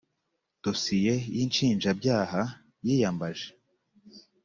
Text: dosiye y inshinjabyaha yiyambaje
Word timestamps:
dosiye 0.63 1.13
y 1.35 1.37
inshinjabyaha 1.45 2.41
yiyambaje 2.85 3.49